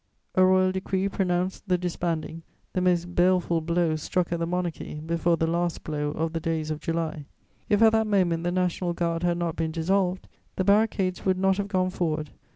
[0.33, 2.41] A royal decree pronounced the disbanding,
[2.73, 6.71] the most baleful blow struck at the Monarchy before the last blow of the days
[6.71, 7.25] of July:
[7.69, 11.57] if, at that moment, the National Guard had not been dissolved, the barricades would not
[11.57, 12.31] have gone forward.